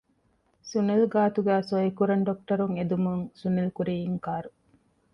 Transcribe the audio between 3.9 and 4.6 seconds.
އިންކާރު